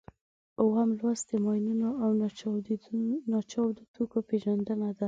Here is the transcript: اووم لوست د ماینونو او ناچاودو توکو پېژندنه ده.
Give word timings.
اووم 0.61 0.89
لوست 0.99 1.23
د 1.29 1.33
ماینونو 1.45 1.89
او 2.03 2.09
ناچاودو 3.33 3.83
توکو 3.93 4.19
پېژندنه 4.29 4.87
ده. 4.95 4.99